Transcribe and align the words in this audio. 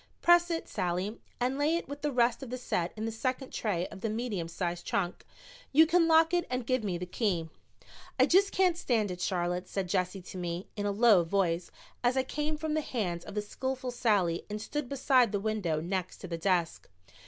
"Press 0.23 0.49
it, 0.49 0.67
Sallie, 0.67 1.19
and 1.39 1.59
lay 1.59 1.75
it 1.75 1.87
with 1.87 2.01
the 2.01 2.11
rest 2.11 2.41
of 2.41 2.49
the 2.49 2.57
set 2.57 2.91
in 2.97 3.05
the 3.05 3.11
second 3.11 3.53
tray 3.53 3.85
of 3.89 4.01
the 4.01 4.09
medium 4.09 4.47
sized 4.47 4.83
trunk. 4.83 5.23
You 5.71 5.85
can 5.85 6.07
lock 6.07 6.33
it 6.33 6.47
and 6.49 6.65
give 6.65 6.83
me 6.83 6.97
the 6.97 7.05
key." 7.05 7.49
"I 8.19 8.25
just 8.25 8.51
can't 8.51 8.75
stand 8.79 9.11
it, 9.11 9.21
Charlotte," 9.21 9.67
said 9.69 9.87
Jessie 9.87 10.23
to 10.23 10.39
me 10.39 10.65
in 10.75 10.87
a 10.87 10.91
low 10.91 11.23
voice, 11.23 11.69
as 12.03 12.17
I 12.17 12.23
came 12.23 12.57
from 12.57 12.73
the 12.73 12.81
hands 12.81 13.23
of 13.23 13.35
the 13.35 13.43
skillful 13.43 13.91
Sallie 13.91 14.43
and 14.49 14.59
stood 14.59 14.89
beside 14.89 15.31
the 15.31 15.39
window 15.39 15.79
next 15.79 16.17
to 16.21 16.27
the 16.27 16.35
desk. 16.39 16.89